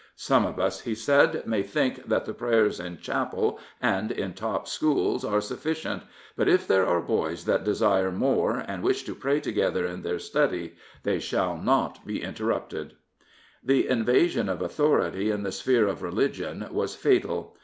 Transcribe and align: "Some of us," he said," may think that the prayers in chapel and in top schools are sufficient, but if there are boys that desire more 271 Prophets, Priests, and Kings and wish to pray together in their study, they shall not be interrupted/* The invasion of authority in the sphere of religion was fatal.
"Some 0.31 0.47
of 0.47 0.57
us," 0.59 0.81
he 0.81 0.95
said," 0.95 1.45
may 1.45 1.61
think 1.61 2.07
that 2.07 2.25
the 2.25 2.33
prayers 2.33 2.79
in 2.79 2.97
chapel 2.97 3.59
and 3.79 4.11
in 4.11 4.33
top 4.33 4.67
schools 4.67 5.23
are 5.23 5.39
sufficient, 5.39 6.01
but 6.35 6.47
if 6.49 6.65
there 6.67 6.87
are 6.87 6.99
boys 7.03 7.45
that 7.45 7.63
desire 7.63 8.11
more 8.11 8.63
271 8.63 8.63
Prophets, 8.91 9.03
Priests, 9.03 9.45
and 9.45 9.55
Kings 9.55 9.61
and 9.61 9.61
wish 9.61 9.61
to 9.61 9.63
pray 9.69 9.69
together 9.79 9.85
in 9.85 10.01
their 10.01 10.17
study, 10.19 10.75
they 11.03 11.19
shall 11.19 11.55
not 11.57 12.07
be 12.07 12.23
interrupted/* 12.23 12.93
The 13.63 13.87
invasion 13.87 14.49
of 14.49 14.63
authority 14.63 15.29
in 15.29 15.43
the 15.43 15.51
sphere 15.51 15.85
of 15.87 16.01
religion 16.01 16.65
was 16.71 16.95
fatal. 16.95 17.55